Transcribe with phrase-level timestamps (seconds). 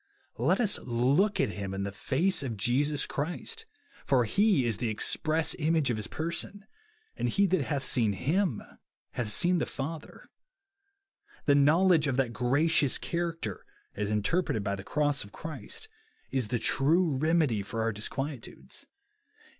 [0.39, 3.67] Let us look at him in the face of Jesus Christ;
[4.03, 6.65] for He is the express image of his person,
[7.15, 8.79] and he that hath seen Ilvni
[9.11, 10.27] hath seen the Father,
[11.45, 15.87] The knowled«:e of that o'racious character, as interpreted by the cross of Christ,
[16.31, 18.87] is the true remedy for our disquietudes.